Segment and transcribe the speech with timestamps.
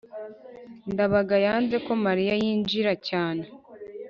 [0.93, 3.43] ndabaga yanze ko mariya yinjira cyane